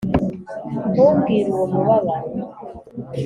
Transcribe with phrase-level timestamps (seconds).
[0.93, 2.29] ntumbwire, uwo mubabaro,